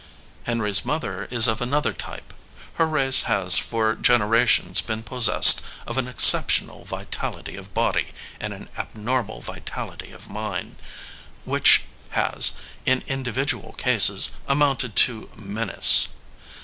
Henry 0.45 0.71
s 0.71 0.83
mother 0.83 1.25
is 1.25 1.45
of 1.47 1.61
another 1.61 1.93
type. 1.93 2.33
Her 2.73 2.87
race 2.87 3.21
has 3.29 3.59
for 3.59 3.93
gen 3.93 4.21
erations 4.21 4.83
been 4.83 5.03
possessed 5.03 5.61
of 5.85 5.95
an 5.99 6.07
exceptional 6.07 6.85
vitality 6.85 7.55
of 7.55 7.75
body 7.75 8.09
and 8.39 8.51
an 8.51 8.69
abnormal 8.79 9.41
vitality 9.41 10.11
of 10.11 10.27
mind, 10.27 10.77
which 11.45 11.83
has, 12.17 12.53
in 12.83 13.03
individual 13.05 13.73
cases, 13.73 14.31
amounted 14.47 14.95
to 14.95 15.29
menace. 15.35 16.09